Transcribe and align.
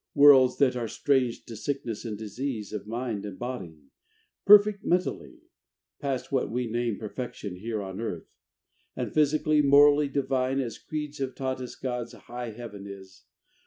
Worlds 0.15 0.57
that 0.57 0.75
are 0.75 0.87
strange 0.87 1.45
to 1.45 1.55
sickness 1.55 2.03
and 2.05 2.17
disease 2.17 2.73
Of 2.73 2.87
mind 2.87 3.23
and 3.23 3.37
body; 3.37 3.83
perfect 4.47 4.83
mentally, 4.83 5.43
Past 5.99 6.31
what 6.31 6.49
we 6.49 6.65
name 6.65 6.97
perfection 6.97 7.57
here 7.57 7.83
on 7.83 8.01
Earth, 8.01 8.25
And 8.95 9.13
physically. 9.13 9.61
Morally 9.61 10.07
divine 10.07 10.59
As 10.59 10.79
creeds 10.79 11.19
have 11.19 11.35
taught 11.35 11.61
us 11.61 11.75
God's 11.75 12.13
high 12.13 12.49
Heaven 12.49 12.87
is. 12.87 13.25